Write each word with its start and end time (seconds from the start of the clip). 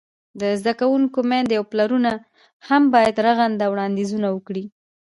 د 0.39 0.41
زده 0.59 0.73
کوونکو 0.79 1.19
میندې 1.29 1.55
او 1.59 1.63
پلرونه 1.71 2.11
هم 2.67 2.83
باید 2.93 3.15
رغنده 3.27 3.65
وړاندیزونه 3.69 4.27
وکړي. 4.31 4.65